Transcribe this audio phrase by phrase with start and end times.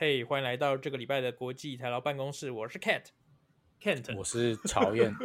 [0.00, 2.50] 嘿，欢迎来到这个礼拜的国际台劳办公室。
[2.50, 5.14] 我是 Cat，Kent，我是曹燕。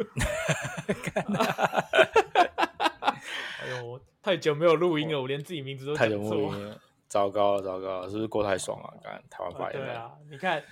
[3.56, 6.78] 哎呦，太久没有录音了，我连自己名字都太久没录音了，
[7.08, 9.00] 糟糕了，糟糕了，是不是过太爽了？
[9.02, 9.86] 干台湾发言、啊。
[9.86, 10.62] 对啊，你看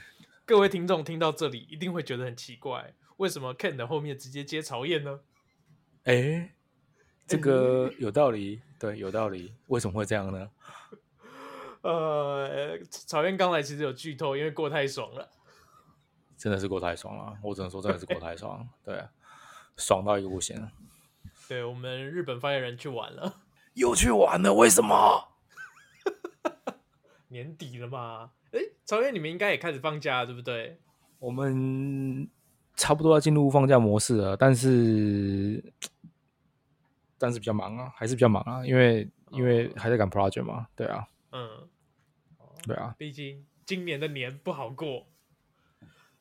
[0.45, 5.21] 各位听众听到这里一定会觉得很奇怪，为什么 Kent 后面直接接曹燕呢？
[6.03, 6.53] 哎，
[7.27, 10.51] 这个有道理，对，有道理，为什么会这样呢？
[11.85, 15.29] 呃，曹燕刚来其实有剧透，因为过太爽了，
[16.35, 17.37] 真的是过太爽了。
[17.43, 19.05] 我只能说真的是过太爽，对，对，
[19.77, 20.71] 爽到一个不行。
[21.47, 23.43] 对，我们日本发言人去玩了，
[23.75, 25.29] 又去玩了，为什么？
[27.29, 28.31] 年底了嘛？
[28.53, 30.81] 哎，曹燕，你们应该也开始放假了，对不对？
[31.19, 32.27] 我们
[32.77, 35.63] 差不多要进入放假模式了，但是
[37.19, 41.69] 但是比较忙啊，还是比较忙啊，因为因为还在赶 project 嘛，对啊，嗯。
[42.67, 45.07] 对啊，毕竟今年的年不好过。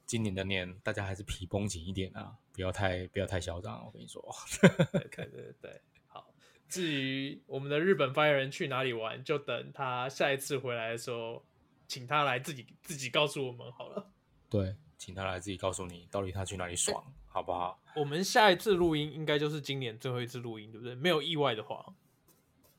[0.06, 3.84] 今年的年，大家还是皮绷紧一点啊，不要太不要太嚣张。
[3.86, 4.22] 我跟你说，
[4.62, 4.70] 对
[5.10, 6.28] 对对对，好。
[6.68, 11.44] 至于我们的日本发言人去哪里玩，就等他下一次回来的时候，
[11.88, 14.12] 请他来自己自己告诉我们好了。
[14.50, 17.82] 对，请他来自己告诉你，到底他去哪里爽，好不好？
[17.96, 20.94] 我们下一次录音应该就是今年最后一次录音，对不对？
[20.96, 21.96] 没有意外的话。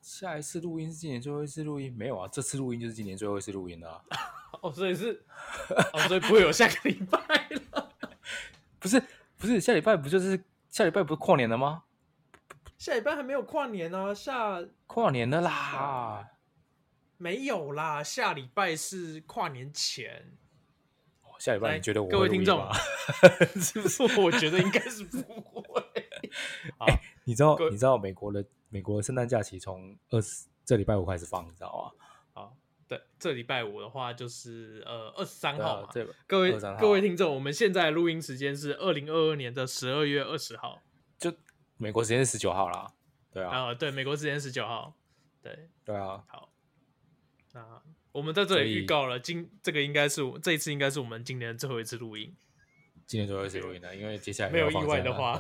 [0.05, 1.91] 下一次录音是今年最后一次录音？
[1.97, 4.05] 没有啊，这次录音就是今年最后一次录音了啊。
[4.61, 5.25] 哦，所以是，
[5.95, 7.19] 哦，所以不会有下个礼拜
[7.73, 7.91] 了。
[8.79, 9.03] 不是，
[9.39, 11.85] 不是，下礼拜不就是下礼拜不是跨年了吗？
[12.77, 16.29] 下礼拜还没有跨年呢，啊，下跨年了啦。
[17.17, 20.37] 没有啦，下礼拜是跨年前。
[21.39, 22.63] 下礼拜你觉得我各位听众
[23.59, 24.03] 是不是？
[24.21, 25.83] 我觉得应该是不会。
[26.81, 28.45] 哎、欸，你知道你知道美国的？
[28.75, 32.05] 美国圣诞假期从二十这礼拜五开始放，你知道吗？
[32.33, 32.57] 好，
[32.89, 35.89] 对，这礼拜五的话就是呃二十三号嘛。
[35.93, 40.83] 对，各位各位听众，我们现在录音时间是二零二二年的十二月二十号，
[41.19, 41.33] 就
[41.77, 42.93] 美国时间是十九号啦。
[43.31, 44.93] 对啊，啊、呃，对，美国时间十九号。
[45.41, 46.25] 对，对啊。
[46.27, 46.51] 好，
[47.53, 47.81] 那
[48.11, 52.35] 我们在这里预告了，今这个应该是这一次应该是我们今年的最后一次录音。
[53.07, 55.39] 今年最后一次录音的，因为接下来没有意外的话，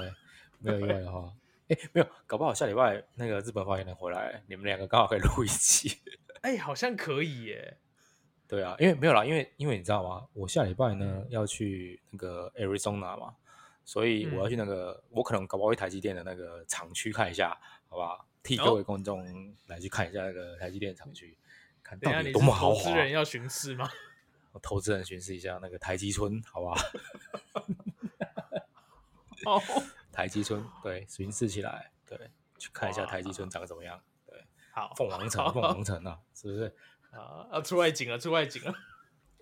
[0.61, 1.33] 没有意外的话。
[1.69, 6.01] 哎、欸，没有，搞不好下礼拜那个日本发言人回来，你们两个刚好可以录一期。
[6.43, 7.79] 哎、欸，好像可以耶。
[8.47, 10.27] 对啊，因为没有啦，因为因为你知道吗？
[10.35, 13.35] 我下礼拜呢要去那个 Arizona 嘛，
[13.85, 17.59] 所以我要去那个，嗯、我可能搞不好去台积电的那个厂区看一下，
[17.89, 18.27] 好不好？
[18.43, 19.25] 替各位观众
[19.67, 21.35] 来去看一下那个台积电厂区，
[21.83, 22.85] 看到底多么豪华。
[22.85, 23.91] 投资人要巡视吗？
[24.53, 26.77] 我 投资人巡视一下那个台积村，好不好？
[29.57, 29.63] 哦。
[30.15, 34.41] 台积村，对，巡视起来，对，去看一下台积村长怎么样，对，
[34.73, 36.77] 好，凤凰城， 凤凰城啊，是不是？
[37.11, 38.73] 啊，要出外景了，出外景了，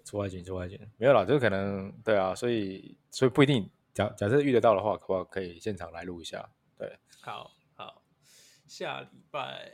[0.03, 6.49] 出外景，出外景，没有啦，这个可能，对啊，所以，所以不一定，假假设遇得到的话，可不可以现场来录一下？
[6.79, 8.03] 对，好好，
[8.67, 9.73] 下礼拜，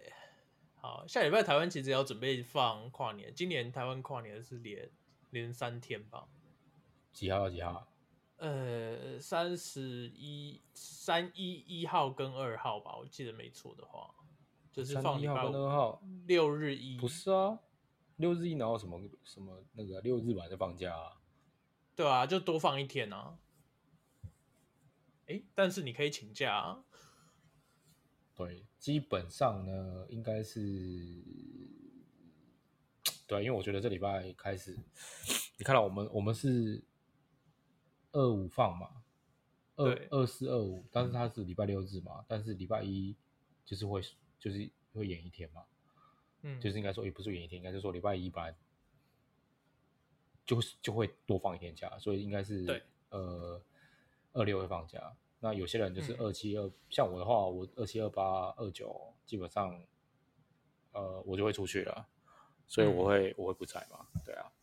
[0.75, 4.91] 好，下礼拜台湾其实要准备放跨年，今年台湾跨年是连
[5.31, 6.26] 连三天吧？
[7.12, 7.88] 几号到几号？
[8.38, 14.15] 呃，三十一、三一一号跟二号吧，我记得没错的话，
[14.72, 16.97] 就是放礼拜五、二号、六日一。
[16.97, 17.59] 不是啊，
[18.15, 21.21] 六日一然后什么什么那个六日晚上放假啊？
[21.97, 23.37] 对啊，就多放一天啊。
[25.26, 26.84] 哎，但是你可以请假啊。
[28.37, 30.60] 对，基本上呢，应该是
[33.26, 34.78] 对，因为我觉得这礼拜开始，
[35.56, 36.84] 你看到我们我们是。
[38.12, 39.02] 二五放嘛，
[39.76, 43.14] 二二四二五，但是它是礼拜六日嘛，但是礼拜一
[43.64, 44.00] 就是会
[44.38, 45.64] 就是会演一天嘛，
[46.42, 48.54] 嗯，就是应该说也不是演一天，应该是说礼拜一本来
[50.44, 53.60] 就就会多放一天假，所以应该是对呃
[54.32, 59.78] 二六会放假，那有些人就是二七二，像我的话，我二七二八二九基本上
[60.92, 62.08] 呃我就会出去了，
[62.66, 64.57] 所以我会、嗯、我会不在嘛，对啊，嗯。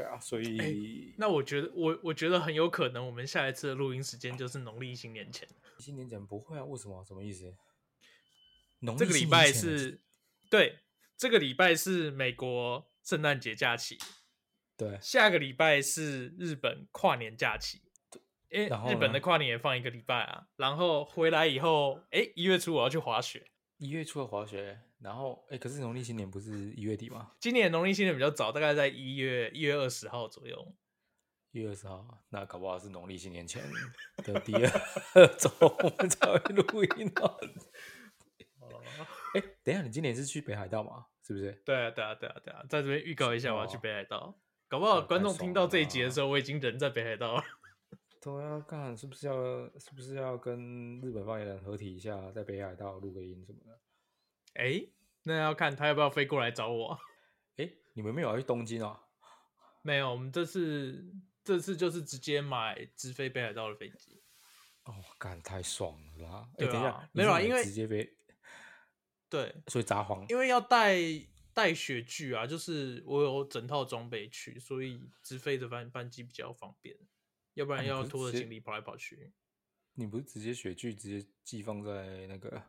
[0.00, 5.46] 对啊，所以、欸、那我觉得我我觉得很有可能，我们下一次的录音时间就是农历新年前。
[5.78, 6.64] 新年前不会啊？
[6.64, 7.04] 为什么？
[7.04, 7.54] 什么意思？
[8.98, 10.00] 这个礼拜是，
[10.48, 10.78] 对，
[11.18, 13.98] 这个礼拜是美国圣诞节假期。
[14.78, 17.82] 对，下个礼拜是日本跨年假期。
[18.50, 20.46] 哎，日本的跨年也放一个礼拜啊。
[20.56, 23.49] 然后回来以后，哎，一月初我要去滑雪。
[23.80, 27.32] 一月初的滑雪，然后哎，可是农历新年不是一月底吗？
[27.40, 30.74] 今年农历新年比较早，大概在一月一月二十号左右。
[31.52, 33.62] 一月二十号，那搞不好是农历新年前
[34.18, 37.40] 的 第二周我们才会录音哦。
[39.34, 41.06] 哎，等一下，你今年是去北海道吗？
[41.26, 41.50] 是不是？
[41.64, 44.18] 对啊，对啊，对啊，对啊，在这边预告一下，我要去北海道。
[44.18, 44.34] 哦、
[44.68, 47.42] 搞不好观众听到这一集的时候，我已经人在北海道了。
[48.20, 49.34] 对啊，看是不是要
[49.78, 53.80] 是不是要跟日本方言人合体一下，在北海道录个音什么的？
[54.54, 54.86] 哎，
[55.22, 56.98] 那要看他要不要飞过来找我。
[57.56, 59.00] 哎，你们没有要去东京啊？
[59.82, 61.10] 没有，我们这次
[61.42, 64.20] 这次就是直接买直飞北海道的飞机。
[64.84, 66.48] 哦，干太爽了啦！
[66.58, 68.16] 哎、啊，等一下，没有啊，因为直接飞。
[69.28, 70.96] 对， 所以札幌，因为要带
[71.54, 76.96] 带雪具啊，就是我有整套装备去，所以直飞的班班机比较方便，
[77.60, 79.30] 要不然要拖着行李跑来跑去。
[79.94, 82.62] 你不是直接雪具直接寄放在那个？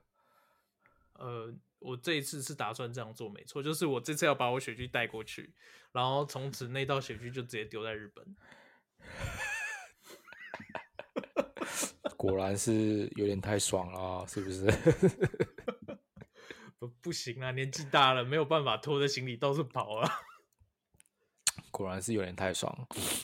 [1.13, 5.53] 呃，我这一次是打算这样做，没错，就是我这次要把我雪具带过去，
[5.93, 8.35] 然后从此那套雪具就直接丢在日本。
[12.17, 14.65] 果然是有点太爽了，是不是？
[16.77, 20.11] 不不行啊，年纪大了没有办法拖着行李到处跑啊。
[21.71, 22.71] 果然是有点太爽。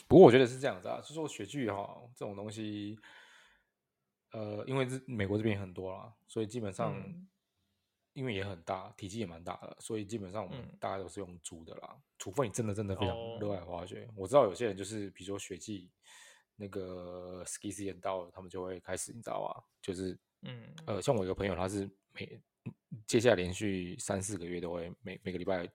[0.07, 2.97] 不过我觉得是这样子啊，就说雪具哈这种东西，
[4.31, 7.27] 呃，因为这美国这边很多啦，所以基本上、嗯、
[8.13, 11.89] 因为也很大，体积也蛮大的，所以基本上我们大家都是用租的啦。
[11.91, 15.91] 嗯、除非你真的真的非常热爱滑雪，哦、我知道有些人就是比如说雪季。
[16.59, 19.63] 那个 ski season 到了，他们就会开始，你知道吧？
[19.79, 22.41] 就是，嗯，呃，像我一个朋友，他是每
[23.05, 25.69] 接下来连续三四个月都会每每个礼拜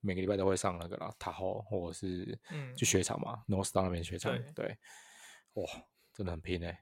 [0.00, 4.78] 每个礼拜都会上那个啦，塔后或者是嗯，去雪场嘛，North Star 那边雪场，对，对，
[5.54, 5.64] 哇，
[6.12, 6.78] 真的很拼哎、欸，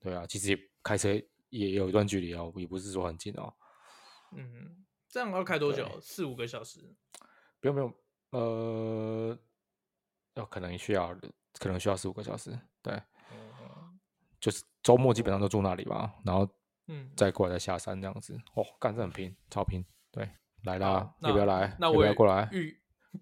[0.00, 1.08] 对啊，其实也开车
[1.48, 3.52] 也有一段距离哦，也不是说很近哦，
[4.32, 6.00] 嗯，这样要开多久？
[6.00, 6.94] 四五个小时？
[7.60, 7.94] 不用不用，
[8.30, 9.38] 呃，
[10.34, 11.18] 要可能需要。
[11.58, 12.94] 可能需要四五个小时，对，
[13.32, 13.98] 嗯、
[14.38, 16.48] 就是周末基本上都住那里吧，然后，
[16.86, 20.30] 嗯，再过来再下山这样子，哦，干这很拼，超拼，对，
[20.64, 21.76] 来啦，要不要来？
[21.78, 22.48] 那我要不要过来？
[22.52, 22.78] 预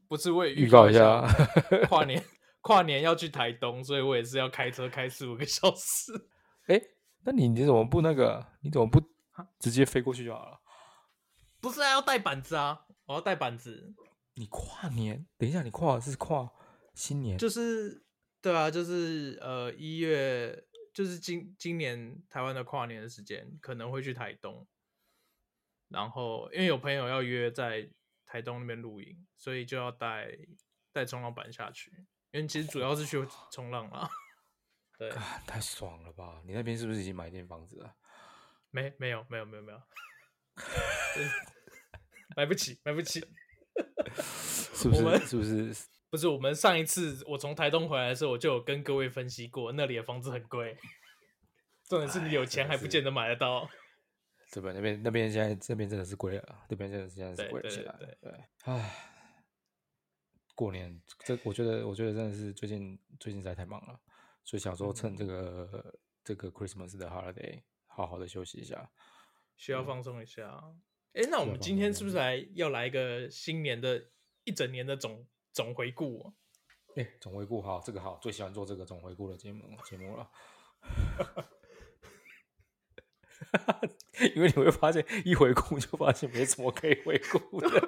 [0.08, 1.22] 不是我也预预告一下，
[1.88, 2.22] 跨年
[2.60, 6.12] 跨年要去台东，所以我也是要开车开四五个小时。
[6.66, 6.90] 哎、欸，
[7.24, 8.46] 那你你怎么不那个？
[8.62, 9.00] 你怎么不
[9.58, 10.60] 直接飞过去就好了？
[11.60, 13.94] 不是啊，要带板子啊，我要带板子。
[14.34, 15.26] 你跨年？
[15.38, 16.50] 等一下，你跨的是跨
[16.94, 17.38] 新年？
[17.38, 18.04] 就是。
[18.42, 20.56] 对啊，就是呃一月，
[20.94, 24.64] 就是今今年台湾的跨年的时间，可能会去台东，
[25.88, 27.88] 然后因为有朋友要约在
[28.26, 30.28] 台东那边露营，所以就要带
[30.92, 31.90] 带冲浪板下去，
[32.32, 34.08] 因为其实主要是去冲浪啦。
[34.98, 35.10] 对，
[35.46, 36.40] 太爽了吧！
[36.46, 37.94] 你那边是不是已经买一间房子了？
[38.70, 39.78] 没，没有，没有，没有，没有，
[42.34, 43.20] 买不起，买不起，
[44.72, 45.18] 是不是？
[45.26, 45.86] 是不是？
[46.08, 50.78] 不是，我们上一次我从台东回来的时候，我就有跟各位分析过，那里的房子很贵。
[51.84, 53.68] 重点是你有钱还不见得买得到。
[54.50, 57.94] 这边那边那边现在这边真的是贵了，这边真的是现在是贵了起来。
[57.98, 58.96] 对，对，对，对，唉，
[60.54, 64.00] 过年这我觉得我觉得真的是最近最近实在太忙了，
[64.44, 68.90] 所以想说趁这个、嗯、这个 Christmas 的 holiday 好好的休息一下，
[69.56, 70.62] 需要放松一下。
[71.12, 74.10] 哎、嗯，那我们今天是不是来要来一个新年的
[74.44, 75.26] 一整年的总？
[75.52, 76.34] 总回顾，
[76.96, 80.30] 哎、欸，总回顾好，这个好，最喜欢做这个总回顾的节目节目了。
[84.34, 87.68] 因为你会发现，一回顾就发现没什么可以回顾的。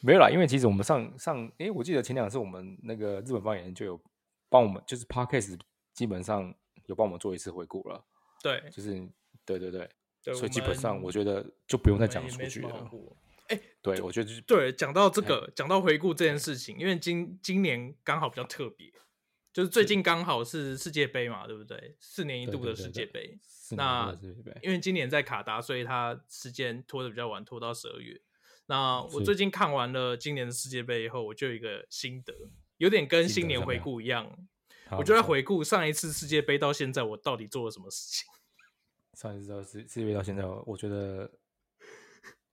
[0.00, 4.00] 没有啦，因为其实我们上上，哎、欸，我记得前两次我们那个日本方言就有
[4.48, 5.58] 帮我们，就是 Podcast
[5.94, 6.52] 基本上
[6.86, 8.04] 有帮我们做一次回顾了。
[8.42, 8.90] 对，就是
[9.44, 9.88] 对对对，
[10.24, 12.90] 对所以基本上我觉得就不用再讲数据了。
[13.48, 14.72] 哎，对，我觉得就是对。
[14.72, 18.92] 讲到这个，讲到回顾这件事情，因为今今年刚好比较特别，
[19.52, 21.96] 就是最近刚好是世界杯嘛，对不对？
[22.00, 23.38] 四年一度的世界杯。
[23.76, 24.16] 那
[24.62, 28.20] 因为今年在卡达，所以它时间拖的比较晚，拖到十二月。
[28.66, 32.32] 那我最近看完了今年的世界杯以后，我就有一个心得，
[32.78, 34.30] 有点跟新年回顾一样。
[34.92, 38.26] 我就在回顾上一次世界杯到现在，我到底做了什么事情。
[39.18, 41.30] 上一次到世世界杯到现在，我觉得。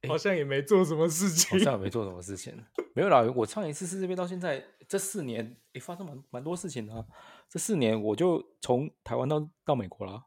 [0.07, 2.57] 好像也没做什么事情，好像也没做什么事情。
[2.95, 7.05] 没有啦，我上一次世界杯到现在这四年，也发生蛮蛮多事情的啊。
[7.47, 10.25] 这四年我就从台湾到到美国了，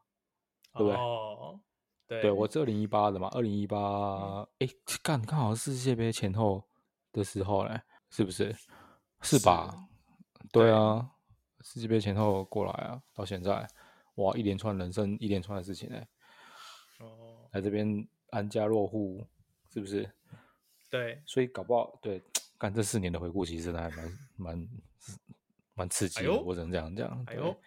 [0.73, 0.95] 对不对？
[0.95, 1.59] 哦，
[2.07, 4.67] 对，对我是二零一八的嘛，二零一八，哎，
[5.03, 6.63] 刚刚好是世界杯前后
[7.11, 8.55] 的时候嘞，是不是？
[9.21, 9.69] 是吧？
[10.41, 11.11] 是对啊，
[11.61, 13.67] 世界杯前后过来啊，到现在，
[14.15, 16.07] 哇，一连串人生一连串的事情哎。
[16.99, 19.27] 哦，来这边安家落户。
[19.69, 20.07] 是不是？
[20.91, 22.21] 对，所以搞不好对，
[22.63, 24.69] 干这四年的回顾其实真的还蛮蛮
[25.73, 27.21] 蛮刺激的，哎、我只能这样讲。
[27.27, 27.61] 哎呦，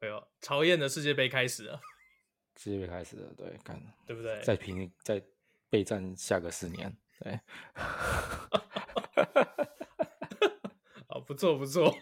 [0.00, 1.78] 哎呦，曹燕的世界杯开始了。
[2.56, 4.40] 世界杯开始了，对，看对不对？
[4.42, 5.22] 再平再
[5.68, 7.38] 备战下个四年，对。
[11.06, 11.94] 好，不错不错，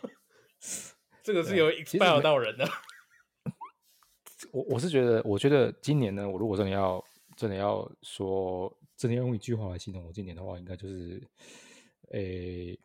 [1.24, 2.64] 这个是有 expire 到人的。
[4.52, 7.04] 我我是觉得，我觉得今年呢，我如果真的要
[7.36, 11.28] 真的要说，真的要用一句话来形容我今年的话，应该就是，
[12.12, 12.81] 诶、欸，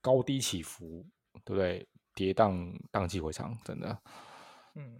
[0.00, 1.04] 高低起伏，
[1.44, 1.88] 对不对？
[2.14, 4.02] 跌宕荡气回肠，真的。
[4.76, 4.96] 嗯，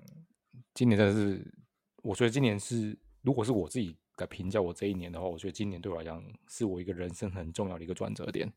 [0.74, 1.54] 今年真的是，
[2.02, 8.52] 我觉得今年是，如果是我自己来评价我这一年的话，我觉得今年对我来讲，是我一个人生很重要的一个转折点。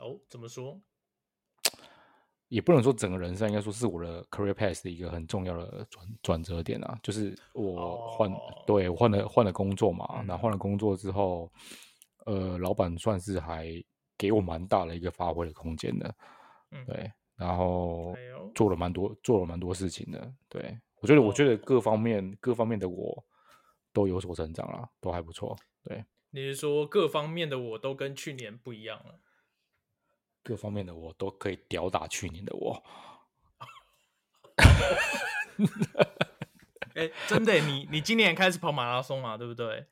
[0.00, 0.80] 哦，怎么说？
[2.48, 6.98] 也不能说整个人生，应该说是我的 career path 的一个很重要的转转折点啊。
[7.00, 8.66] 就是我换，oh.
[8.66, 11.48] 对，我换了换了工作嘛，那、嗯、换了工作之后，
[12.26, 13.66] 呃，老板算是还
[14.16, 16.14] 给我蛮大的一个发挥的空间的，
[16.70, 17.12] 嗯，对。
[17.36, 18.14] 然后
[18.54, 20.30] 做了蛮多，做了蛮多事情的。
[20.46, 23.24] 对，我觉得，我觉得各方面各方面的我
[23.94, 25.56] 都有所成长了，都还不错。
[25.82, 29.20] 对，你是说各方面的我都跟去年不一样了？
[30.42, 32.82] 各方面的我都可以吊打去年的我。
[36.94, 39.38] 哎、欸，真的，你你今年开始跑马拉松嘛？
[39.38, 39.86] 对不对？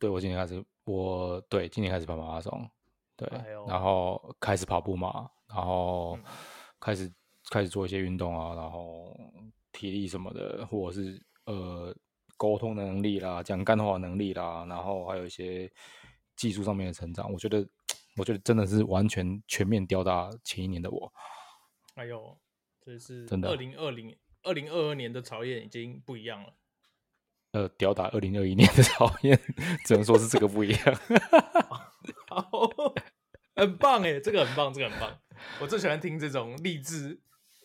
[0.00, 2.68] 对，我今年开始，我对今年开始跑马拉松，
[3.16, 6.16] 对，哎、然后开始跑步嘛，然后。
[6.16, 6.24] 嗯
[6.84, 7.08] 开始
[7.48, 9.16] 开始做一些运动啊，然后
[9.70, 11.96] 体力什么的，或者是呃
[12.36, 15.70] 沟通的能力啦，讲干话能力啦，然后还有一些
[16.34, 17.64] 技术上面的成长，我觉得
[18.16, 21.12] 我觉得真的是完全全面吊打前一年的我。
[21.94, 22.36] 哎呦，
[22.80, 26.52] 这是真的，二零二零二零二二年的曹燕已经不一样了。
[27.52, 29.38] 呃，吊打二零二一年的曹燕，
[29.84, 31.00] 只能说是这个不一样。
[32.28, 32.68] 好，
[33.54, 35.18] 很棒哎，这个很棒，这个很棒。
[35.60, 37.20] 我最喜欢听这种励志、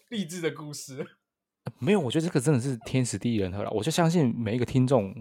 [0.10, 1.06] 励志的故事。
[1.79, 3.72] 没有，我觉得这个真的是天时地利人和了。
[3.72, 5.13] 我就相信每一个听众，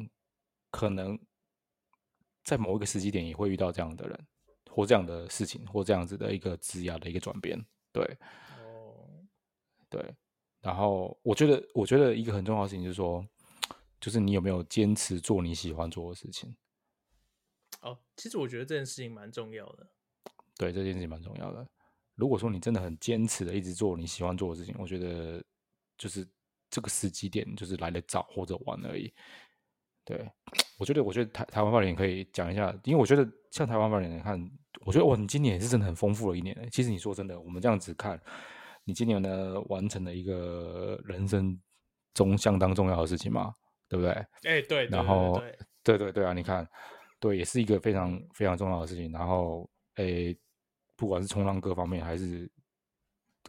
[0.70, 1.18] 可能
[2.44, 4.26] 在某一个时机点也会遇到这样的人，
[4.70, 7.64] 或这样的事情，或这样子的一个职涯的一个转变。
[7.92, 8.02] 对，
[8.58, 9.25] 哦，
[9.88, 10.14] 对。
[10.61, 13.25] 然后我觉得，我觉得一个很重要的事情就是说，
[14.00, 16.57] 就是你有没有坚持做你喜欢做的事情。
[17.81, 19.87] 哦，其实我觉得这件事情蛮重要的。
[20.57, 21.67] 对，这件事情蛮重要的。
[22.15, 25.45] 如果说你真的很坚持的一直做你喜欢做的事情，我觉得
[25.99, 26.26] 就是
[26.71, 29.12] 这个时机点就是来得早或者晚而已。
[30.05, 30.26] 对，
[30.79, 34.41] 我觉得，我觉得台台湾发言可以讲一下，因为我觉得像台湾发言，看，
[34.87, 36.69] 我觉得哇，你今年也是真的很丰富的一年。
[36.71, 38.19] 其实你说真的，我们这样子看，
[38.85, 41.61] 你今年呢完成了一个人生
[42.15, 43.55] 中相当重要的事情嘛，
[43.88, 44.11] 对不对？
[44.12, 44.87] 哎、欸，对。
[44.87, 45.43] 然后，
[45.83, 46.69] 对对对啊，你看，
[47.21, 49.11] 对，也是一个非常非常重要的事情。
[49.12, 50.38] 然后，哎、欸。
[50.99, 52.50] 不管是冲浪各方面，还是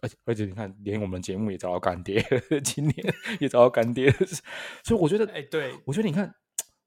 [0.01, 2.22] 而且而且你看，连我们节目也找到干爹，
[2.62, 2.94] 今年
[3.39, 4.12] 也找到干爹，
[4.84, 6.29] 所以我觉得，哎、欸，对，我觉得你看，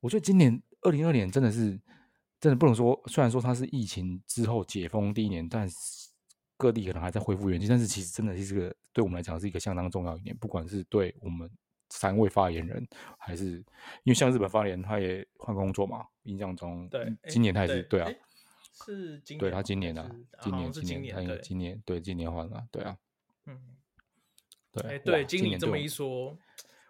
[0.00, 1.80] 我觉得今年二零二年真的是
[2.38, 5.75] 真的不能说，虽然说它是疫情之后解封第一年，但是
[6.59, 11.50] 各地可能还在恢复元气，但是其实真的是个对我们来讲是一个相当重要一年，不管是对我们
[11.90, 13.50] 三位发言人，还是
[14.04, 18.12] 因为像日本发言人他也换工作嘛，印象中，对，今年他也是对，对啊。
[18.73, 22.97] 是今年，对他今年的，今年是今年，他今年对今年换了，对啊，
[23.44, 23.61] 嗯，
[24.73, 26.38] 对，哎，对，经理这么一说，我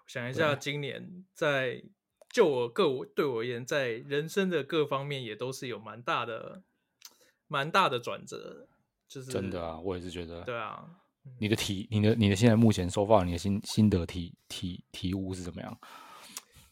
[0.07, 1.83] 想一下，今年在
[2.29, 6.63] 就我个我对我而言，在人生的各方面也都是有蛮大的、
[7.49, 8.69] 蛮大的转折，
[9.09, 11.01] 就是真的啊，我也是觉得，对啊，
[11.39, 15.81] 你的体，你的你的现在目前收发，你的心心得体体体悟是怎么样？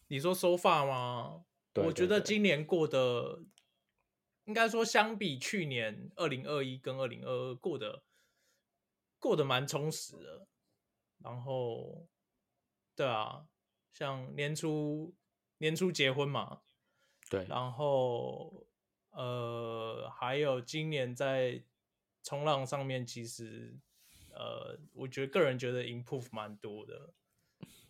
[0.08, 1.44] 你说收发吗？
[1.74, 3.44] 我觉得今年过得。
[4.44, 8.02] 应该说，相比去年二零二一跟二零二二过得
[9.18, 10.48] 过得蛮充实的。
[11.18, 12.08] 然后，
[12.96, 13.46] 对啊，
[13.92, 15.14] 像年初
[15.58, 16.62] 年初结婚嘛，
[17.28, 17.44] 对。
[17.44, 18.66] 然后，
[19.10, 21.62] 呃，还有今年在
[22.22, 23.78] 冲浪上面，其实
[24.38, 27.10] 呃，我觉得个人觉得 improve 蛮多的，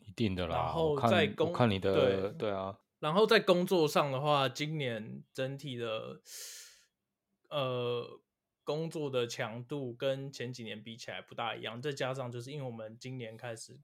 [0.01, 0.57] 一定的啦。
[0.57, 2.79] 然后在工看，看你的对对啊。
[3.01, 6.23] 然后在工作上的话，今年整体的
[7.51, 8.19] 呃
[8.65, 13.79] 工作的强度跟前几年比起来不大一样，再加上就是因为我们今年开始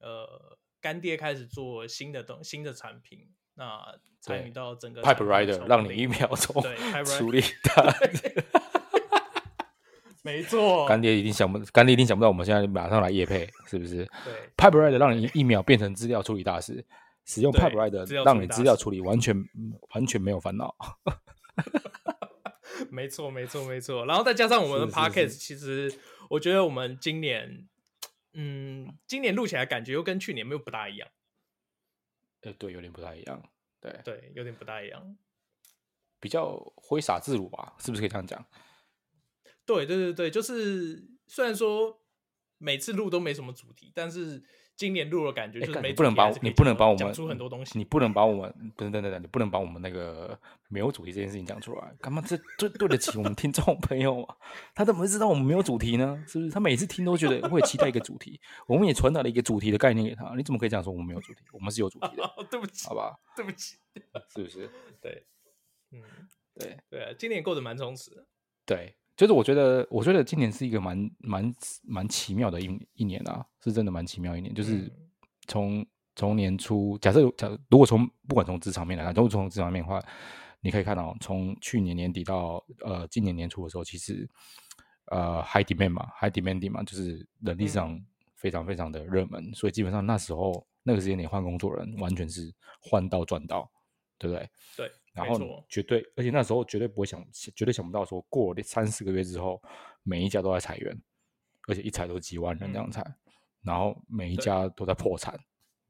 [0.00, 6.76] 呃干爹开始做新的东新的产品，那参与到整个 Pipe Rider 让你一秒钟对
[7.16, 7.84] 处理它。
[10.28, 14.04] 没错，干爹一定想不，干爹一定想不到我们现在马上来夜配，是不是？
[14.24, 16.84] 对，Pipe Rider 让你一秒变成资料处理大师。
[17.24, 19.36] 使用 PipeRider 让你资料处理完全
[19.90, 20.74] 完全没有烦恼。
[22.88, 24.06] 没错，没错，没错。
[24.06, 25.92] 然后再加上我们的 Podcast，其实
[26.30, 27.68] 我觉得我们今年，
[28.32, 31.06] 嗯，今年录起来感觉又跟去年没有不大一样。
[32.44, 33.42] 呃，对，有点不大一样。
[33.78, 35.16] 对对，有点不大一样，
[36.18, 38.42] 比较挥洒自如吧，是不是可以这样讲？
[39.68, 42.00] 对对对对，就是虽然说
[42.58, 44.42] 每次录都没什么主题，但是。
[44.78, 52.22] 今年录的，感觉就是没不能把你不能把我们讲出很多东西，你不能把我们不是等等等，你不能把我们那个没有主题这件事情讲出来，干嘛？
[52.24, 54.36] 这对对得起我们听众朋友啊？
[54.76, 56.22] 他怎么会知道我们没有主题呢？
[56.28, 56.50] 是不是？
[56.52, 61.40] 他每次听都觉得会期待一个主题，我们也传达了一个主题的概念给他，你怎么可以这样说我们没有主题？
[61.52, 63.78] 我们是有主题的，哦、对不起，好吧，对不起，
[64.32, 64.70] 是不是？
[65.02, 65.26] 对，
[65.90, 66.00] 嗯，
[66.54, 68.24] 对对啊，今年过得蛮充实的，
[68.64, 68.94] 对。
[69.18, 74.54] 就是我觉得，我觉得今年是一个蛮蛮蛮奇妙的一一年啊，是真的蛮奇妙一年。
[74.54, 74.88] 就是
[75.48, 75.84] 从
[76.14, 80.00] 从年初，假设假如果从不管从职场面来看，都是从职场面的话，
[80.60, 84.28] 你可以看到，从去年年底到呃今年年初的时候，其实
[85.06, 88.00] 呃 high demand 嘛，high demanding 嘛，就是人力市场
[88.36, 93.68] 非常非常的热门，所以基本上那时候那个时间点换工作人完全是换到赚到，
[94.16, 94.48] 对不对？
[94.76, 94.92] 对。
[95.18, 99.60] 然后绝对，而且那时候绝对不会想，绝对想不到说过了三四个月之后，
[100.02, 100.96] 每一家都在裁员，
[101.66, 103.14] 而且一裁都几万人这样裁，嗯、
[103.62, 105.38] 然后每一家都在破产，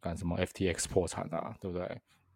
[0.01, 1.87] 干什么 FTX 破产啊，对不对？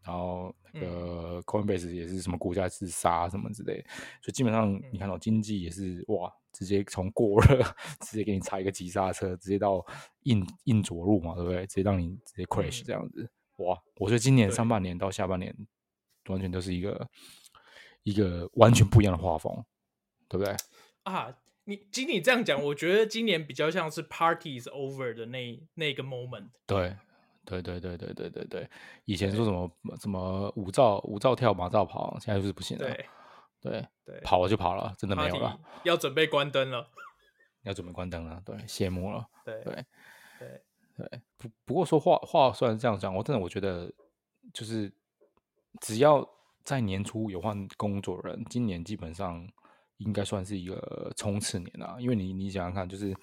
[0.04, 3.80] 然后那个 Coinbase 也是什么股价自杀什么之类，
[4.20, 7.62] 所以基本上你看到经济也是哇，直接从过热
[8.04, 9.84] 直接给你踩一个急刹车，直接到
[10.24, 11.64] 硬硬着陆嘛，对不对？
[11.68, 13.22] 直接让你直接 crash 这样子，
[13.58, 13.80] 嗯、哇！
[13.98, 15.56] 我觉得今年上半年到下半年。
[16.32, 17.08] 完全都是一个
[18.02, 19.64] 一个完全不一样的画风，
[20.28, 20.56] 对不对？
[21.04, 21.32] 啊，
[21.64, 26.48] 你经你这样讲，我觉得今年比较像是 party is over 的那那个 moment。
[26.66, 26.96] 对，
[27.44, 28.70] 对，对，对，对，对，对，对。
[29.04, 29.70] 以前说什么
[30.00, 32.84] 什么五照五照跳马照跑，现在就是不行了。
[32.84, 33.06] 对，
[33.60, 35.60] 对，对，跑了就跑了，真的没有了。
[35.84, 36.88] 要准备关灯了，
[37.62, 38.42] 要准备关灯了。
[38.44, 39.24] 对，谢幕了。
[39.44, 39.84] 对，对，
[40.38, 40.62] 对，
[40.96, 41.20] 对。
[41.36, 43.92] 不不过说话话虽然这样讲，我真的我觉得
[44.52, 44.92] 就是。
[45.80, 46.28] 只要
[46.64, 49.48] 在年初有换工作人，今年基本上
[49.96, 51.96] 应该算是一个冲刺年了。
[52.00, 53.14] 因为你你想想看，就是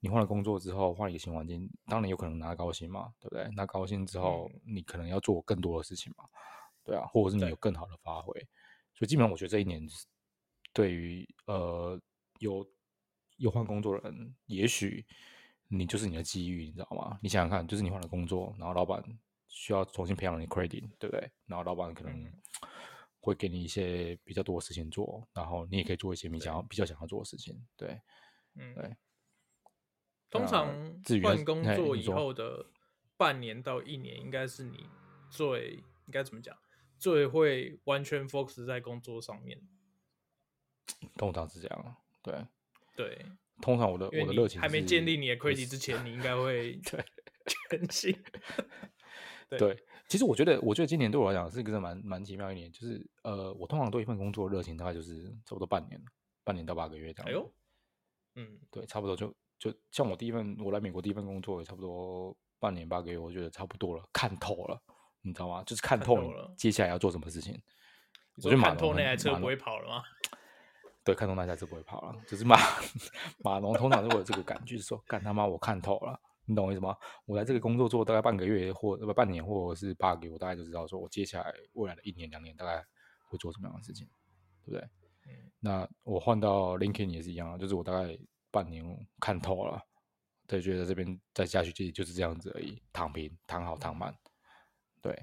[0.00, 3.48] 你换了工作之后，换一个新环境，当然有可能拿高薪嘛，对不对？
[3.56, 6.24] 拿高薪之后，你可能要做更多的事情嘛，
[6.84, 8.32] 对啊，或者是你有更好的发挥。
[8.94, 9.84] 所以基本上，我觉得这一年
[10.72, 12.00] 对于呃
[12.38, 12.64] 有
[13.38, 15.04] 有换工作人，也许
[15.66, 17.18] 你就是你的机遇，你知道吗？
[17.22, 19.02] 你想想看，就是你换了工作，然后老板。
[19.48, 21.30] 需要重新培养你 credit，对不对？
[21.46, 22.32] 然后老板可能
[23.20, 28.00] 会给你一些比较多的事情做，然后你也可以做一些你想要比较想要做的事情，对，
[28.54, 28.96] 嗯，对。
[30.30, 30.66] 通常
[31.22, 32.66] 换工作以后的
[33.16, 34.86] 半年到一年，应该是你
[35.30, 36.56] 最应该怎么讲？
[36.98, 39.58] 最会完全 focus 在工作上面。
[41.16, 42.46] 通常是这样，对
[42.94, 43.26] 对。
[43.60, 47.04] 通常我的我的热情还没建立你的 credit 之前， 你应该会对
[47.70, 48.16] 全心。
[49.48, 52.70] 对，对，其实我觉得，我觉得今年对我来讲是一个蛮蛮奇妙一年。
[52.70, 56.00] 就是呃，我通常对一份工作热情大概就是差不多半年，
[56.44, 57.28] 半年到八个月这样。
[57.28, 57.52] 哎呦，
[58.34, 64.80] 嗯，对，差不多就就像我第一份我来美国第一份工作也差不多半年八个月，我觉得差不多了，看透了，
[65.22, 65.62] 你知道吗？
[65.64, 67.60] 就是看透了，接下来要做什么事情。
[68.36, 70.02] 我觉得看透那台车不会跑了吗？
[71.02, 72.56] 对，看透那台车不会跑了，就是马
[73.42, 76.20] 马龙通常都会有这个感觉，说干他妈我看透了。
[76.48, 76.96] 你懂我意思吗？
[77.26, 82.82] 我来这个工作做大概半个月或不半年，或者是八个月，我大概就知道说我接下来未来的一年两年大概
[83.28, 84.08] 会做什么样的事情，
[84.64, 84.80] 对不对？
[85.26, 85.52] 嗯。
[85.60, 88.18] 那我换到 LinkedIn 也是一样，就是我大概
[88.50, 88.82] 半年
[89.20, 89.78] 看透了，
[90.46, 94.16] 对，觉得这边再下去就就是这样子而已，躺平，躺好，躺满，
[95.02, 95.14] 对。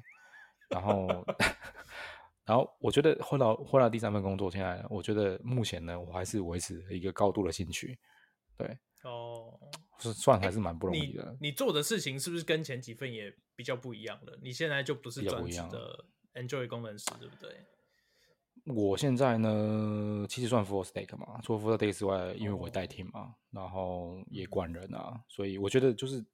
[0.70, 1.08] 然后，
[2.46, 7.98] 然后我觉得换到换到第三份工作，现在我觉得目前呢，我还是维持一个高度的兴趣，
[8.58, 8.78] 对。
[9.04, 9.60] 哦。
[10.00, 11.24] 是算还是蛮不容易的。
[11.24, 11.48] 欸你。
[11.48, 14.38] 你做的事情是不是跟前几份也比较不一样了？
[14.42, 17.56] 你现在就不是专职的 Android 工程师，对不对？
[18.66, 26.26] 我现在呢，其实算 Full Stack 嘛，除了 Full Stack 之外，因为我带 team 嘛，然后也管人啊，所以我觉得就是，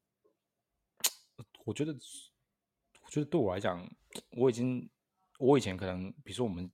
[1.65, 3.85] 我觉得，我觉得对我来讲，
[4.31, 4.89] 我已经，
[5.39, 6.65] 我以前可能，比如说我们，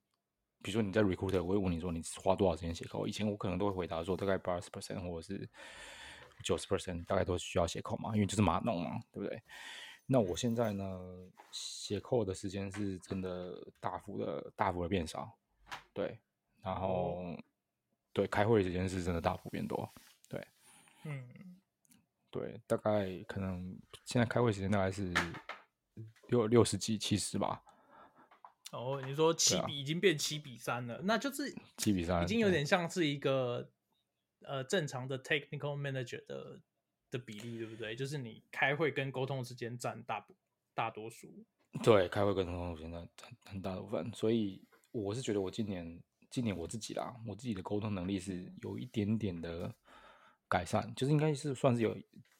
[0.62, 5.50] 比如说你在 Recruiter，我会问你说你花多少时间写 code，以前我可能都会回答说大概八十 percent 或者是。
[6.44, 9.42] 九十 percent 大概都需要写 code 嘛，因为就是码农嘛，对不对？
[10.06, 11.00] 那我现在呢，
[11.52, 15.38] 写 code 的时间是真的大幅的、大幅的变少，
[15.94, 16.18] 对。
[16.62, 17.44] 然后，哦、
[18.14, 19.90] 对，开会的时间是真的大幅变多，
[20.30, 20.48] 对。
[21.04, 21.58] 嗯，
[22.30, 25.14] 对，大概可能现在开会时间大概是
[26.28, 27.62] 六六十几、七十吧。
[28.72, 33.70] 哦，你说七比已经变七比三了，啊、那就是七比三，已经有点像是一个。
[34.42, 36.60] 呃，正常的 technical manager 的
[37.12, 37.96] 的比例对不对？
[37.96, 40.26] 就是你开会跟沟通之间占大
[40.74, 41.46] 大多数。
[41.84, 49.74] 对，开会跟沟通现在很很大的部分，所以我是觉得我今年今年我自己啦，我自己的沟通能力是有一点点的
[50.48, 51.96] 改善，就是应该是算是有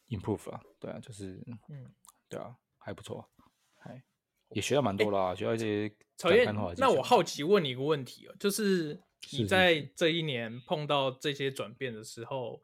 [0.10, 1.94] improve 了，对啊，就是嗯，
[2.28, 3.30] 对啊，还不错，
[3.78, 4.02] 还
[4.50, 5.94] 也学到蛮多啦，学到一些。
[6.20, 9.00] 曹燕，那我好奇问你一个问题哦，就是
[9.32, 12.62] 你在这一年碰到这些转变的时候，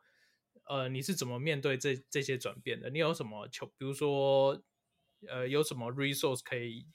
[0.65, 2.89] 呃，你是怎么面对这这些转变的？
[2.89, 4.63] 你有什么求，比如说，
[5.27, 6.87] 呃，有什么 resource 可以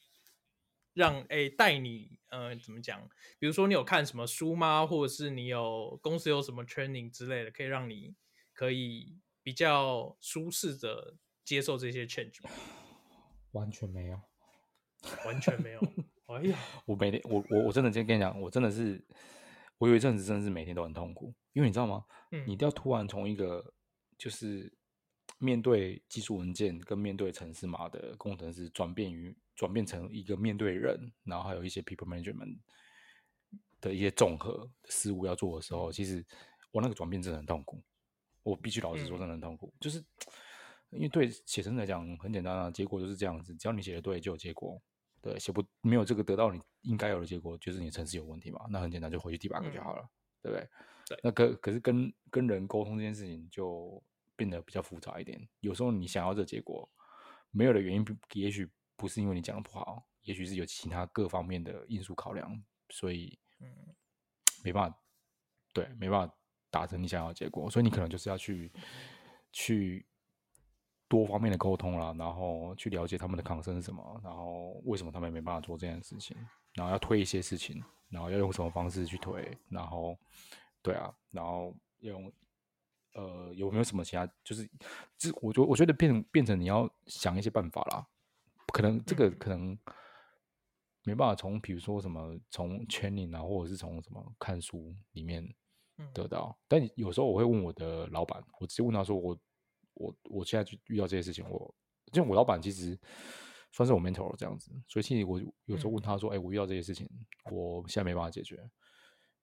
[0.95, 3.09] 让诶带你，呃，怎么讲？
[3.39, 4.87] 比如说你有看什么书吗？
[4.87, 8.15] 或者是你有公司有什么 training 之类的，可以让你
[8.53, 12.51] 可以比较舒适的接受这些 change 吗？
[13.53, 14.21] 完全没有，
[15.27, 15.81] 完全没有。
[16.29, 19.03] 哎呀， 我每天我我我真的今天跟你讲，我真的是，
[19.79, 22.05] 我有一阵子真的是每天都很痛苦，因为你知道吗？
[22.33, 23.73] 嗯，你都要突然从一个
[24.19, 24.73] 就是
[25.39, 32.59] 面对技术文件跟面对城市码的工程师，转变于转变成一个面对人，然后还有一些 people management
[33.81, 36.25] 的一些综合事物要做的时候，其实
[36.73, 37.83] 我那个转变真的很痛苦。
[38.43, 40.05] 我必须老实说，真的很痛苦，嗯、就是
[40.91, 44.81] 因为对写程式来讲很简单啊，结果就是这样子，只要你写的对，就有结果。
[45.29, 48.67] 对，写不没有这个得到你应该有的结果，就是你的程式有问题嘛？
[48.71, 50.09] 那很简单，就回去 debug 就好了，嗯、
[50.41, 50.69] 对不对？
[51.07, 51.21] 对。
[51.23, 54.03] 那可可是跟跟人沟通这件事情就
[54.37, 55.47] 变得比较复杂一点。
[55.61, 56.91] 有时候你想要这结果，
[57.51, 63.69] 没有的原因，也许不是因为你讲的不好，也许是有其他各方面的因素考量，所以嗯，
[64.65, 64.99] 没办法，
[65.75, 66.35] 对，没办法
[66.71, 68.73] 达成你想要的结果，所以你可能就是要去
[69.53, 70.07] 去。
[71.09, 76.37] 多方面的沟通啦，然后去了解他们的 concern 是什么，然后为什么他们没办法做这件事情，
[76.75, 80.15] 然后要推一些事情，然后要用什么方式去推，然后
[80.83, 82.31] 对啊，然后用
[83.15, 84.69] 呃有没有什么其他，就是
[85.17, 88.07] 这我觉我觉得变成变成你要想一些办法啦，
[88.67, 89.79] 可能这个可能
[91.05, 95.43] 没办法从比如说什么从 training 啊，或者是从什么看书里面
[96.13, 99.35] 得到，但有时候我会问我的老板，我直接问他说我。
[99.99, 101.75] 我我现在就遇到这些事情，我
[102.13, 102.99] 就我老板其实
[103.73, 107.07] 算是我 mentor 这样子，所以其实我有时候问他说：“哎、嗯欸，我遇到这些事情，
[107.51, 108.59] 我现在没办法解决，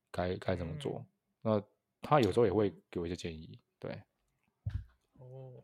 [0.10, 1.06] 该该怎么做？”
[1.44, 1.63] 嗯、那
[2.02, 3.91] 他有时候也会给我一些建议，对。
[5.20, 5.63] 哦，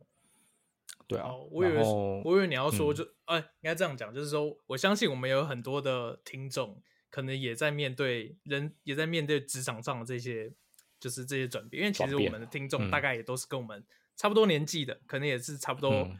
[1.07, 1.81] 对啊，我以为
[2.23, 10.53] 我以为你要说就哎、嗯，应该这样讲，就是说我相信我们有很多的听众，可能也在面对人，也在面对职场上的这些，
[10.99, 13.83] 就是这些转变，因为其实我们的听众大概也都是跟我们。
[14.21, 16.19] 差不多年纪的，可能也是差不多，嗯、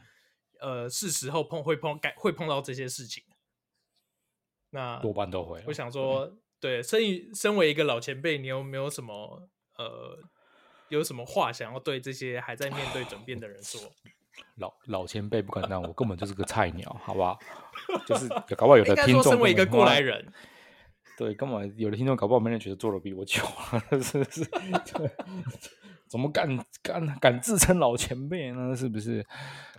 [0.58, 3.22] 呃，是时候碰会碰改会碰到这些事情。
[4.70, 5.62] 那多半都会。
[5.68, 10.18] 我想说，嗯、对，身于身为一个老前辈，你有没有什么呃，
[10.88, 13.80] 有什么话想要对这些还在面对转变的人说？
[14.58, 17.38] 老老前辈不敢当，我根本就是个菜鸟，好不好？
[18.04, 20.26] 就是 搞不好有的听众身为一个过来人，
[21.16, 23.40] 对，根本有的听众搞不好没人觉得做的比我久
[24.02, 24.44] 是 是。
[24.46, 25.08] 对
[26.12, 26.46] 怎么敢
[26.82, 28.76] 敢敢自称老前辈呢？
[28.76, 29.26] 是不是？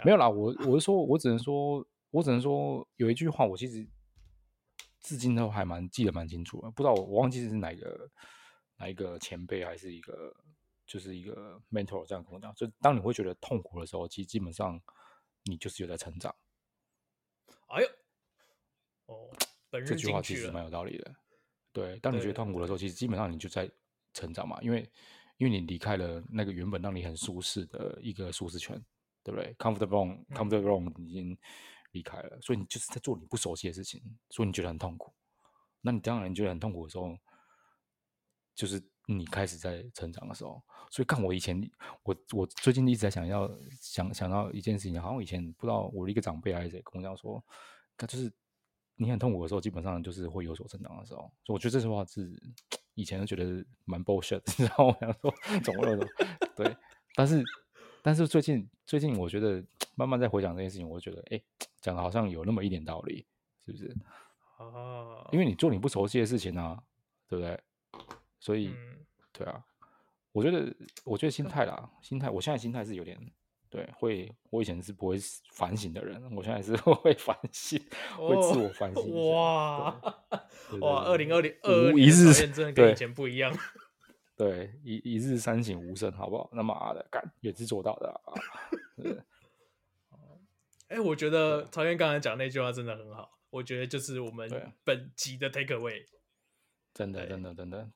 [0.04, 3.88] 没有啦，我我是说，我只能说，我只能说，有一句话，我其实
[5.00, 6.72] 至今都还蛮记得蛮清楚的。
[6.72, 8.10] 不知道我忘记是哪个
[8.78, 10.36] 哪一个前辈，还是一个
[10.88, 14.82] 就是一个 mentor 这样跟我讲，就当你会觉得痛苦的时候，其实基本上
[15.44, 16.34] 你就是有在成长。
[17.68, 17.88] 哎呦，
[19.06, 19.30] 哦，
[19.70, 21.14] 这句话其实蛮有道理的。
[21.72, 23.70] 对，当你觉得痛苦的时候，其实基本上你就在
[24.16, 24.90] 成长嘛，因为。
[25.38, 28.82] 因为你离开了那个原本让你很舒适的一个舒适圈，
[29.24, 31.38] 对不对？Comfortable, comfortable 已经
[31.92, 35.14] 离开了，所以你就是在做你不熟悉的事情，所以你觉得很痛苦。
[35.82, 37.18] 那你当然你觉得很痛苦的时候，
[38.56, 40.62] 就是你开始在成长的时候。
[40.92, 41.60] 所以看我以前，
[42.04, 43.50] 我我最近一直在想要
[43.82, 47.44] 想想到一件事情，好像以前不知道我的一个长辈还是谁跟我讲说，
[47.98, 48.32] 他就是
[48.96, 51.22] 你很痛苦的时候，基本上就是会有所成长的时候。
[51.44, 52.32] 所以我觉得这句话是。
[52.96, 54.98] 以前都觉得蛮 bullshit， 你知道吗？
[55.00, 56.08] 想说怎么了？
[56.56, 56.76] 对，
[57.16, 57.44] 但是
[58.02, 59.64] 但是最近最近我觉得
[59.96, 61.42] 慢慢在回想这件事情，我觉得哎，
[61.82, 63.26] 讲的好像有那么一点道理，
[63.66, 63.96] 是不是？
[64.58, 66.82] 哦，因为你做你不熟悉的事情啊，
[67.28, 67.60] 对不对？
[68.40, 69.64] 所以、嗯、对啊，
[70.32, 73.20] 我觉得我觉得心态啦，心态，我现在心态是有点。
[73.70, 75.18] 对，会我以前是不会
[75.52, 77.82] 反省的人，我现在是 会反省，
[78.20, 79.32] 哦、会自我反省。
[79.32, 80.00] 哇
[80.80, 83.54] 哇，二零二零二一日真的跟以前不一样。
[84.36, 86.50] 对，一一日三省吾身，好不好？
[86.54, 88.34] 那妈的，干也是做到的啊。
[90.90, 94.50] 哎、欸，我觉得曹燕刚才讲那句话真的很好，我觉得就是我们
[94.84, 96.04] 本集的 take away，
[96.94, 97.90] 真的真的真的，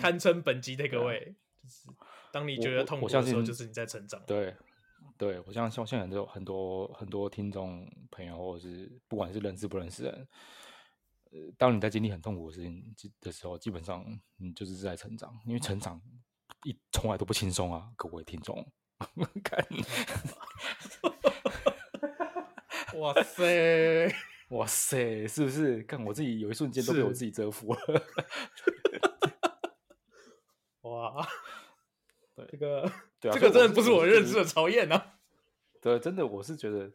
[0.00, 1.24] 堪称本集 take away，
[1.62, 1.88] 就是
[2.32, 4.22] 当你觉得痛苦的时候，就是你在成长。
[4.26, 4.54] 对。
[5.18, 10.26] 对我相信，现在很多很多很多听众朋友，或者是不管是认识不认识人，呃，
[11.56, 14.04] 当你在经历很痛苦的事情的时候，基本上
[14.36, 16.00] 你就是在成长，因为成长
[16.64, 18.66] 一从来都不轻松啊，各位听众。
[19.42, 19.84] 看你，
[23.00, 24.14] 哇塞，
[24.50, 25.82] 哇塞，是不是？
[25.82, 27.80] 看我自己有一瞬间都被我自己折服了。
[30.82, 31.28] 哇，
[32.36, 35.18] 对，这个，对啊，这个真的不是我认识的曹燕啊。
[35.82, 36.90] 对，真的，我是觉得，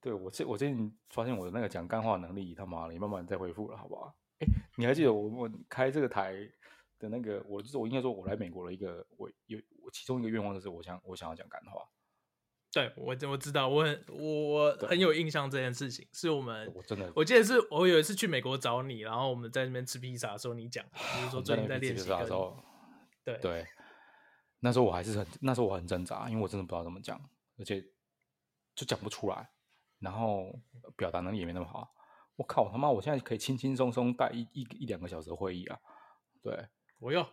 [0.00, 4.14] 对我最我最近发现我的那个讲干话能力，他妈的，你慢慢再恢复了，好不好？
[4.38, 6.32] 哎，你还记得我我开这个台
[7.00, 11.82] 的那个，我就是我应该说，我来美国的一个，我有我其中一个愿望就是，我想我想要讲干话。
[12.70, 22.56] 对，我我知道，我很我很有印象这件事情，是我们我真的我记得是我有一次去美国找你，然后我们在那边吃披萨的时候，你讲，就是说最近在练习的时候，
[23.24, 23.66] 对对，
[24.60, 27.20] 那时候我还是很那时候我很挣扎，因为我真的不知道怎么讲，
[27.58, 27.84] 而且。
[28.74, 29.50] 就讲不出来，
[29.98, 30.58] 然后
[30.96, 31.94] 表达能力也没那么好。
[32.36, 32.88] 我靠，我他妈！
[32.88, 35.76] 我现在可以轻轻松松带一一一两个小时的会议啊！
[36.40, 36.68] 对，
[37.00, 37.28] 我要，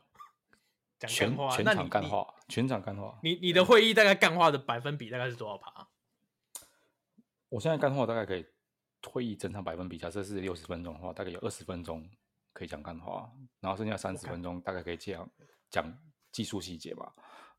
[0.97, 3.19] 讲全话，全场干话，全场干话。
[3.21, 5.87] 你你的会议大概干话的百分比大概是多少趴？
[7.49, 8.43] 我现在干话大概可以
[9.07, 12.09] 会议整场百分比，假设是六十分钟的话，大概有二十分钟
[12.51, 15.29] 可以讲干话，然后剩下三十分钟大概可以这样
[15.69, 15.95] 讲
[16.31, 17.13] 技术细节吧，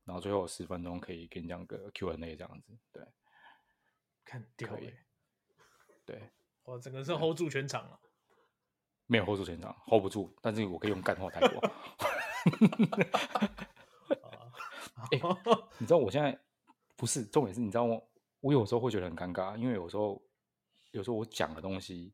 [0.04, 3.06] 然后最后十分钟可以跟你讲个 Q&A 这样子，对。
[4.26, 4.92] 看掉哎，
[6.04, 6.30] 对，
[6.64, 7.98] 我整个是 hold 住全场了，
[9.06, 11.60] 没有 hold 住全场，hold 不住，但是我可以用干话带过。
[15.12, 15.22] 哎、 欸，
[15.78, 16.36] 你知道我现在
[16.96, 18.10] 不是重点是，你知道我？
[18.40, 20.20] 我有时候会觉得很尴尬，因为有时候
[20.90, 22.12] 有时候我讲的东西，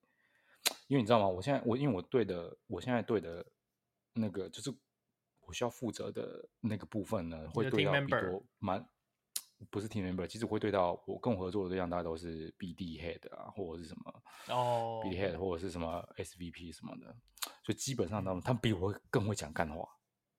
[0.87, 1.27] 因为你知道吗？
[1.27, 3.44] 我现在我因为我对的，我现在对的
[4.12, 4.70] 那个就是
[5.40, 8.87] 我需要负责的那个部分呢，会对到比多蛮。
[9.70, 17.07] 不是 team member，其实我会对到我跟我合作的对象，大家都是 BD head 啊，或者是什么哦，BD head 或者是什么 SVP 什么的，
[17.64, 19.88] 所以基本上他们他们比我会更会讲干话，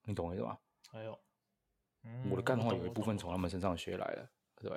[0.04, 0.58] 你懂我意思吗？
[0.92, 1.20] 还有，
[2.30, 4.30] 我的干话有一部分从他们身上学来的，
[4.62, 4.70] 对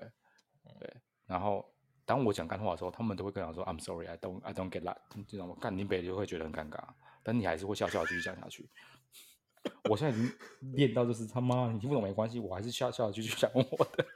[0.78, 0.96] 对。
[1.26, 5.56] 然后当我讲干话的时候，他们都会跟我说 I'm sorry, I don't I don't get that，你知道吗？
[5.60, 6.82] 干你北就会觉得很尴尬，
[7.22, 8.70] 但你还是会笑笑继续讲下去。
[9.90, 10.32] 我现在已经
[10.74, 14.06] 练到就是他妈，你听不懂没关系，我还是笑笑继续讲我的。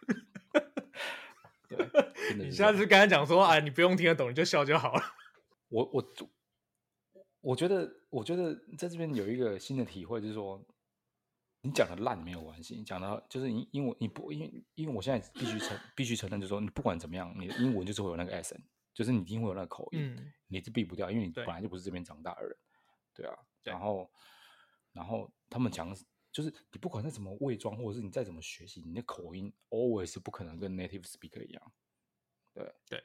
[2.36, 5.02] 你下次跟他讲说，哎，你不用听得懂，你就笑就好了。
[5.68, 6.04] 我我
[7.40, 10.62] 我觉得，我觉得在这边有一个新的体会，就是说，
[11.62, 18.60] 你讲的烂没有关系，你讲的就是你英文你不因为因为我现在必须承必须承认，就是说，你不管怎么样，你的英文就是会有那个 accent，
[18.92, 22.56] 就是你一定会有那个口音，嗯、你是避不掉，因为你本来就不是这边长大的人，
[23.14, 23.38] 对，对啊。
[23.62, 24.10] 然后
[24.92, 25.94] 然后他们讲，
[26.32, 31.72] 就是你不管再怎么伪装，或者是你再怎么学习，你的口音 always 不可能跟 native speaker 一样。
[32.52, 33.04] 对对，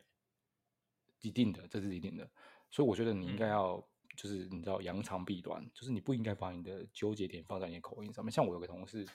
[1.21, 2.29] 一定的，这是一定的，
[2.71, 3.83] 所以我觉得你应该要，嗯、
[4.17, 8.31] 就是你知道扬长避短，就是你不应该把你的纠结点放在你的口音上面。
[8.31, 9.07] 像我有个同事，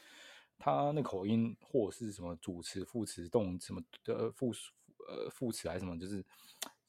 [0.56, 4.52] 他那口音或者是什么主词、副词、动什么的副
[5.08, 6.24] 呃副词还是什么，就是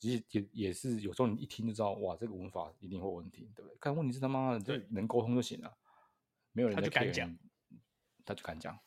[0.01, 3.77] 其实也也是有时候你一听就知道，哇，这个文法一定会有问题，对不对？
[3.79, 5.77] 但问题是他妈的，就能沟通就行了，
[6.53, 7.37] 没有人他就敢讲，
[8.25, 8.77] 他就敢讲，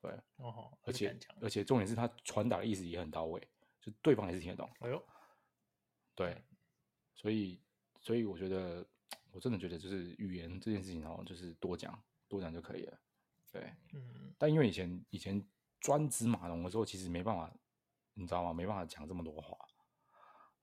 [0.00, 3.40] 对，哦，而且而且重点是他传达的意思也很到位。
[3.80, 4.68] 就对方也是听得懂。
[4.80, 5.00] 哎呦，
[6.16, 6.42] 对，
[7.14, 7.60] 所以
[8.00, 8.84] 所以我觉得，
[9.30, 12.98] 我真的觉得就是语言这件事情哦，就是多讲多讲就可以了。
[13.52, 14.34] 对，嗯。
[14.36, 15.40] 但因为以前以前
[15.78, 17.48] 专职码农的时候，其实没办法，
[18.14, 18.52] 你知道吗？
[18.52, 19.56] 没办法讲这么多话。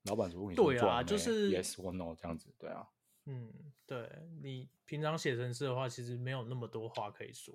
[0.05, 2.87] 老板如果你对啊，就是 yes or no 这样子，对啊。
[3.25, 3.51] 嗯，
[3.85, 4.09] 对
[4.41, 7.53] 你平常写程式的话，其实没有那么多话可以说。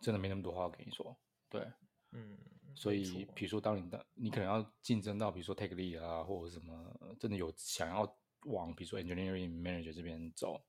[0.00, 1.16] 真的没那么多话跟你说，
[1.48, 1.66] 对，
[2.12, 2.38] 嗯。
[2.76, 10.60] 所以，比如说，当你的你可能要竞争到，比如说 take lead 啊，或者什么，真的有想要往，比如说 engineering manager 这边走，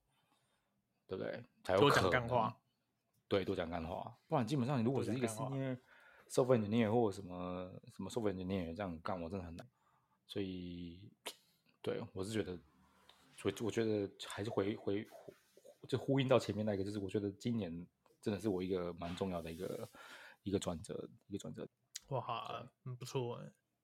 [1.08, 1.44] 对不对？
[1.64, 1.90] 才有可能。
[1.90, 2.56] 多讲干话。
[3.26, 4.16] 对，多讲干话。
[4.28, 5.76] 不然，基本上你如果是一个 senior
[6.28, 9.68] software engineer 或者什么什么 software engineer 这样干，我真的很难。
[10.26, 11.00] 所以，
[11.82, 12.58] 对我是觉得，
[13.36, 15.06] 所以我觉得还是回回
[15.88, 17.86] 就呼应到前面那个，就是我觉得今年
[18.20, 19.88] 真的是我一个蛮重要的一个
[20.42, 21.66] 一个转折，一个转折。
[22.08, 23.40] 哇，很不错，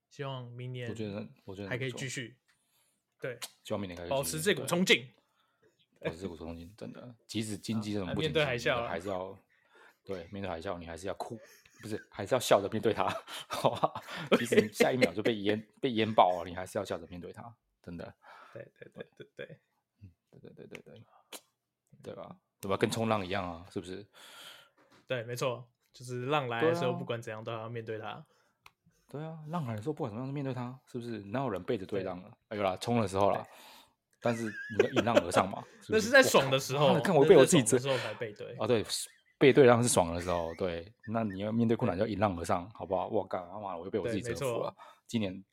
[0.09, 2.37] 希望明年我觉得我觉得还可以继续，
[3.20, 5.09] 对，希望明年可以保持这股冲劲，
[6.00, 9.37] 保持这股冲劲，真的，即使经 济这种不景气，面对海啸还是要
[10.05, 11.38] 对面对海啸，你还是要哭，
[11.83, 13.05] 不是，还是要笑着面对它，
[13.49, 14.03] 好吧？
[14.38, 18.14] 即使你下一秒就被淹 被淹爆了，你还是要笑着面对它，真的。
[18.55, 19.61] 对对对对对，
[20.03, 21.05] 嗯，对对对对对，
[22.03, 22.37] 对吧？
[22.61, 22.77] 对吧？
[22.77, 24.07] 跟冲浪一样啊，是不是？
[25.07, 25.68] 对，没错。
[25.92, 28.25] 就是浪来的时候，不管怎样都要面对它。
[29.11, 31.18] 对啊，浪来的时候不管怎么样面对他，是不是？
[31.25, 32.31] 哪有人背着对浪了？
[32.49, 33.47] 哎呦啦，冲的时候啦，
[34.23, 35.62] 但是你要迎浪而上嘛。
[35.90, 38.57] 那是在爽的时候，看我被我自己的时候才背对。
[38.59, 38.83] 哦，对，
[39.42, 40.92] 背对让是爽的时候，对。
[41.09, 43.09] 那你要面对困难，就迎浪而上，好不好？
[43.09, 44.72] 我干他妈，我又被我自己折服了。
[45.09, 45.44] 今年，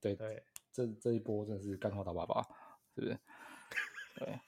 [0.00, 2.42] 对对，这这一波真的是干话大爸爸，
[2.94, 3.18] 是不是？
[4.18, 4.38] 对。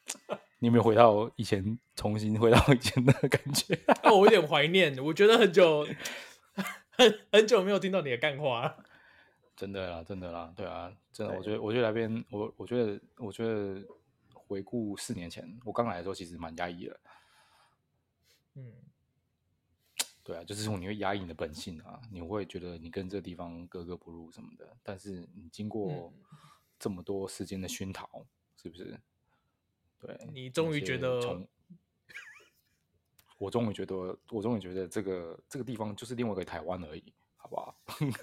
[0.58, 3.78] 你有没有回到以前，重新回到以前的感觉？
[4.12, 5.86] 我有点怀念，我觉得很久。
[6.92, 8.76] 很很久没有听到你的干话，
[9.56, 13.82] 真的啦，真的啦，对啊，真的，我觉得，我觉得那边，我我觉得，我觉得
[14.34, 17.00] 回顾四年前，我刚来的时候其实蛮压抑的，
[18.56, 18.70] 嗯，
[20.22, 26.12] 对啊，就是说你会压抑你的本性啊，你会觉得你跟这个地方格格不入什么的，但是你经过
[26.78, 29.00] 这么多时间的熏陶，是不是？
[29.98, 31.46] 对，你终于觉得。
[33.38, 33.94] 我终于觉得，
[34.28, 37.74] 我终于觉得这个这个地方就是另外一个台湾而已，好不好？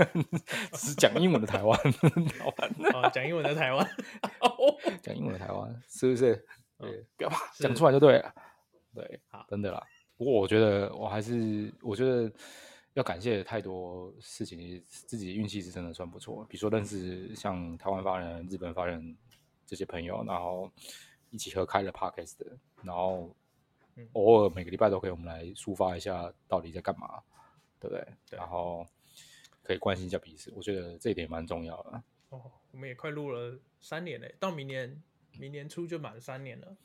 [0.73, 3.83] 只是讲英文的台湾，台湾啊，讲英文的台湾，
[5.01, 6.45] 讲英文的台湾，是不是？
[6.77, 8.31] 对，不要怕，讲出来就对了。
[8.93, 9.83] 对，好，真的啦。
[10.17, 12.31] 不过我觉得，我还是我觉得
[12.93, 16.43] 要感谢太多事情，自己运气是真的算不错。
[16.49, 19.15] 比如说认识像台湾发人、日本发人
[19.65, 20.71] 这些朋友，然后
[21.29, 22.45] 一起合开了 Podcast 的，
[22.83, 23.33] 然后。
[24.13, 27.19] 偶尔每个礼拜都可以，我们来抒发一下到底在干嘛，
[27.79, 28.07] 对不对？
[28.29, 28.85] 对，然后
[29.63, 32.03] 可以关心一下彼此，我觉得这一点蛮重要的。
[32.29, 35.01] 哦，我们也快录了三年嘞，到明年
[35.39, 36.77] 明年初就满三年了。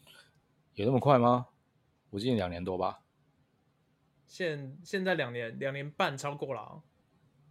[0.73, 1.49] 有那么快吗？
[2.09, 3.03] 我记得两年多吧。
[4.33, 6.81] 现现在两年两年半超过了，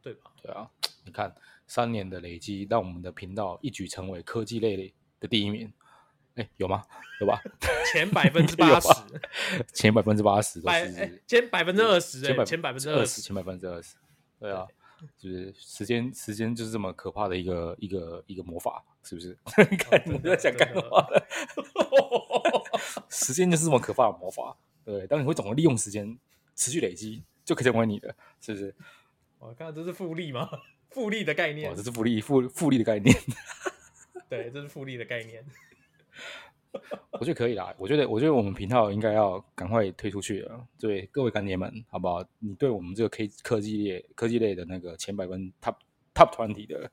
[0.02, 0.32] 对吧？
[0.41, 0.67] 对啊，
[1.06, 1.32] 你看
[1.67, 5.72] 三年的累积，让我们的频道一举成为科技类的第一名。
[6.34, 6.84] 哎，有吗？
[7.20, 7.39] 有吧？
[7.94, 8.89] 前百分之八十，
[9.72, 13.96] 前百分之八十都是，前百分之二十，前百分之二十，前百分之二十，
[14.39, 14.65] 对啊，
[15.20, 19.38] 就是时间，时间就是这么可怕的一个一个一个魔法，是不是？
[19.78, 21.28] 看你在想干嘛的？
[23.08, 26.17] 时间就是这么可怕的魔法，对，当你会懂得利用时间，
[26.56, 28.76] 持续累积，就可以成为你的，是不是？
[29.40, 30.50] 我看这是复利吗？
[30.92, 33.16] 复利的概念，哦，这是复利复复利的概念，
[34.28, 35.44] 对，这是复利的概念。
[37.12, 40.68] 我觉得可以啦，我觉得，我觉得我们频道应该要赶快推出去了。
[40.80, 42.24] 对各位干爹们，好不好？
[42.40, 45.76] 你对我们这个 K 科技类、科技类的那个前百分 top
[46.14, 46.92] top twenty 的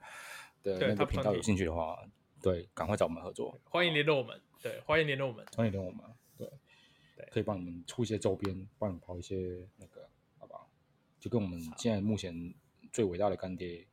[0.62, 1.96] 的那个频道有兴趣的话，
[2.42, 4.40] 对，赶快找我们合作，欢迎联络我们。
[4.60, 6.04] 对，欢迎联络我们，欢迎联络我们。
[7.18, 10.70] 对，可以帮你们出一些周边，帮你们跑一些那个，好不好？
[11.18, 12.54] 就跟我们现在目前
[12.92, 13.84] 最伟大的干爹。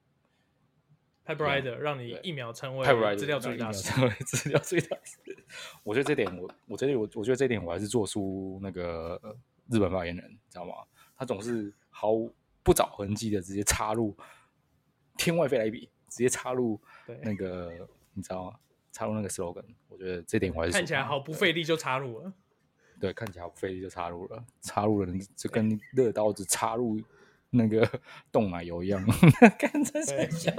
[1.25, 2.85] Piperider 让你一秒成为
[3.17, 5.17] 资料最大师，成为资料最大师。
[5.81, 9.19] 我觉得这点，我我觉得我我觉得这点我还是做出那个
[9.71, 10.75] 日本发言人，知道吗？
[11.17, 12.11] 他总是毫
[12.61, 14.15] 不找痕迹的直接插入
[15.17, 16.79] 天外飞来一笔，直接插入
[17.23, 18.59] 那个你知道吗？
[18.91, 22.31] 插入那个 slogan，我觉得这点我还是看起来毫不费力就插入了。
[22.99, 27.01] 对，看起来毫不费力就插入了，插入了就跟热刀子插入。
[27.51, 27.89] 那个
[28.33, 29.01] 冻奶油一样，
[29.57, 30.51] 看着真笑，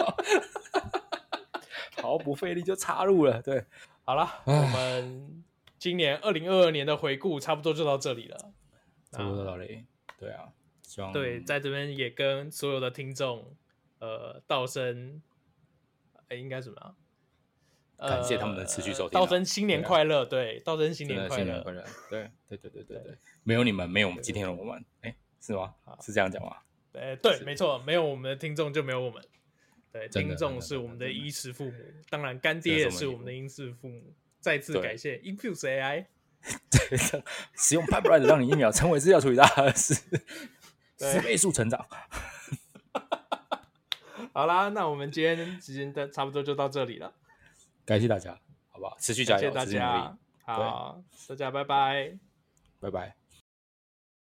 [1.97, 3.43] 毫不费力就插入了。
[3.43, 3.67] 对，
[4.03, 5.45] 好了，我们
[5.79, 8.39] 今年二零二二年的回顾差不多就到这里了，
[9.13, 9.85] 差不多到这里。
[10.19, 10.49] 对啊，
[10.81, 13.55] 希望对，在这边也跟所有的听众，
[13.99, 15.21] 呃，道声，
[16.29, 16.95] 哎，应该怎么啊？
[17.99, 19.19] 感谢他们的持续收听。
[19.19, 21.63] 道真新年快乐，对，道真新年快乐，
[22.11, 25.75] 对，对，对，对，对，对，没有你们，没有我们今天的我们，哎，是吗？
[26.01, 26.57] 是这样讲吗？
[26.93, 29.23] 哎，对，没错，没有我们的听众就没有我们。
[29.93, 31.73] 对，听众是我们的衣食父母，
[32.11, 34.15] 当然干爹也是我们的衣食父母。
[34.41, 36.07] 再次感谢 Infuse AI，
[36.71, 36.99] 对，
[37.55, 39.95] 使用 Piperider 让你一秒成为资料处理大师，
[41.01, 41.85] 十倍速成长。
[44.33, 47.13] 好啦，那我们今天时间的差不多就到这里了，
[47.87, 48.39] 感谢大家，
[48.71, 48.97] 好不好？
[48.99, 52.19] 持续加油，谢谢大家，好，大家拜拜，
[52.81, 53.15] 拜拜。